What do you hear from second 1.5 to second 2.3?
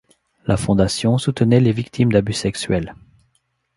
les victimes